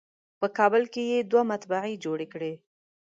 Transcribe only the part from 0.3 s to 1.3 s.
په کابل کې یې